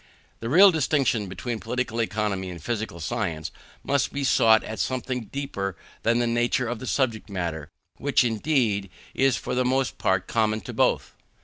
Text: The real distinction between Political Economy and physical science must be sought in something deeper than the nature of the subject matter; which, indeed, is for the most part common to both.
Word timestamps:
The 0.39 0.49
real 0.49 0.71
distinction 0.71 1.27
between 1.27 1.59
Political 1.59 2.01
Economy 2.01 2.49
and 2.49 2.59
physical 2.59 2.99
science 2.99 3.51
must 3.83 4.11
be 4.11 4.23
sought 4.23 4.63
in 4.63 4.77
something 4.77 5.25
deeper 5.25 5.77
than 6.01 6.17
the 6.17 6.25
nature 6.25 6.67
of 6.67 6.79
the 6.79 6.87
subject 6.87 7.29
matter; 7.29 7.69
which, 7.97 8.23
indeed, 8.23 8.89
is 9.13 9.37
for 9.37 9.53
the 9.53 9.63
most 9.63 9.99
part 9.99 10.25
common 10.25 10.61
to 10.61 10.73
both. 10.73 11.13